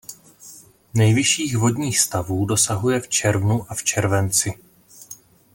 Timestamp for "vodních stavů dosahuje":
1.57-2.99